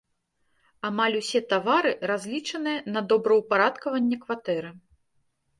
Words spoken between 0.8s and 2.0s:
Амаль усе тавары